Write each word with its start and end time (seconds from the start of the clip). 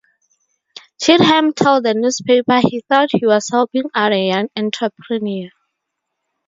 Cheatham 0.99 1.53
told 1.53 1.85
the 1.85 1.93
newspaper 1.93 2.59
he 2.59 2.81
thought 2.89 3.09
he 3.11 3.23
was 3.27 3.49
helping 3.51 3.83
out 3.93 4.11
a 4.11 4.17
young 4.29 4.49
entrepreneur. 4.57 5.49